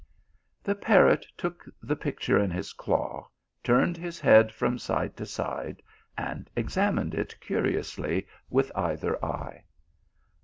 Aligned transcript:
The 0.63 0.73
parrot 0.73 1.27
took 1.37 1.63
the 1.79 1.95
picture 1.95 2.39
in 2.39 2.49
his 2.49 2.73
claw, 2.73 3.29
turned 3.63 3.97
his 3.97 4.19
head 4.19 4.51
from 4.51 4.79
side 4.79 5.15
to 5.17 5.27
side, 5.27 5.83
and 6.17 6.49
examined 6.55 7.13
it 7.13 7.39
curiously 7.39 8.25
with 8.49 8.71
either 8.73 9.23
eye. 9.23 9.63